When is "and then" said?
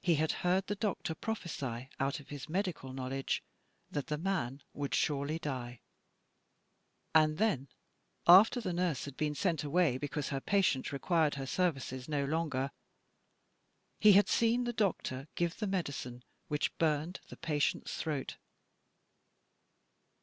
7.14-7.68